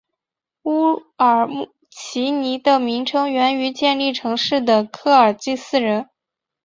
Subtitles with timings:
[0.63, 1.47] 乌尔
[1.91, 6.09] 齐尼的名称源于建立城市的科尔基斯人。